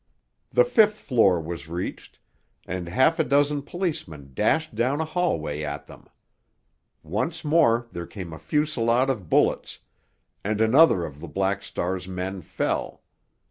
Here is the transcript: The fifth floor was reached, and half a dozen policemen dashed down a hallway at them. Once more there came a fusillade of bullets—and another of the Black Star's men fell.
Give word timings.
The 0.51 0.65
fifth 0.65 0.99
floor 1.01 1.39
was 1.39 1.67
reached, 1.69 2.17
and 2.65 2.89
half 2.89 3.19
a 3.19 3.23
dozen 3.23 3.61
policemen 3.61 4.31
dashed 4.33 4.73
down 4.73 4.99
a 4.99 5.05
hallway 5.05 5.61
at 5.61 5.85
them. 5.85 6.07
Once 7.03 7.45
more 7.45 7.85
there 7.91 8.07
came 8.07 8.33
a 8.33 8.39
fusillade 8.39 9.11
of 9.11 9.29
bullets—and 9.29 10.59
another 10.59 11.05
of 11.05 11.19
the 11.19 11.27
Black 11.27 11.61
Star's 11.61 12.07
men 12.07 12.41
fell. 12.41 13.03